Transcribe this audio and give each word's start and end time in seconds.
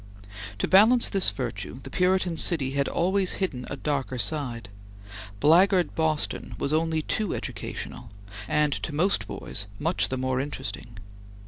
To 0.57 0.67
balance 0.67 1.09
this 1.09 1.29
virtue, 1.29 1.79
the 1.83 1.91
Puritan 1.91 2.35
city 2.35 2.71
had 2.71 2.87
always 2.87 3.33
hidden 3.33 3.67
a 3.69 3.75
darker 3.75 4.17
side. 4.17 4.69
Blackguard 5.39 5.93
Boston 5.93 6.55
was 6.57 6.73
only 6.73 7.03
too 7.03 7.35
educational, 7.35 8.09
and 8.47 8.73
to 8.73 8.95
most 8.95 9.27
boys 9.27 9.67
much 9.77 10.09
the 10.09 10.17
more 10.17 10.39
interesting. 10.39 10.97